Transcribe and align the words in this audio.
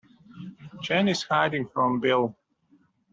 Jen 0.81 1.07
is 1.09 1.21
hiding 1.21 1.67
from 1.69 1.99
Bill. 1.99 2.35